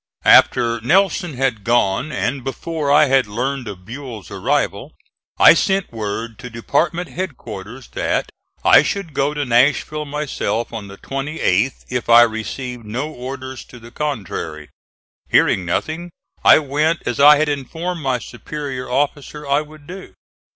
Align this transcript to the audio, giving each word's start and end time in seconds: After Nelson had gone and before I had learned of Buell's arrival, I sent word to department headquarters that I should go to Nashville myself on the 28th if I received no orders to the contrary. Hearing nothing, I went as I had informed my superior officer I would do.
After 0.25 0.81
Nelson 0.81 1.35
had 1.35 1.63
gone 1.63 2.11
and 2.11 2.43
before 2.43 2.91
I 2.91 3.05
had 3.05 3.27
learned 3.27 3.67
of 3.67 3.85
Buell's 3.85 4.31
arrival, 4.31 4.93
I 5.37 5.53
sent 5.53 5.93
word 5.93 6.39
to 6.39 6.49
department 6.49 7.09
headquarters 7.09 7.87
that 7.89 8.31
I 8.65 8.81
should 8.81 9.13
go 9.13 9.35
to 9.35 9.45
Nashville 9.45 10.05
myself 10.05 10.73
on 10.73 10.87
the 10.87 10.97
28th 10.97 11.85
if 11.87 12.09
I 12.09 12.23
received 12.23 12.83
no 12.83 13.11
orders 13.11 13.63
to 13.65 13.77
the 13.77 13.91
contrary. 13.91 14.69
Hearing 15.29 15.65
nothing, 15.65 16.09
I 16.43 16.57
went 16.57 17.03
as 17.05 17.19
I 17.19 17.35
had 17.37 17.47
informed 17.47 18.01
my 18.01 18.17
superior 18.17 18.89
officer 18.89 19.47
I 19.47 19.61
would 19.61 19.85
do. 19.85 20.15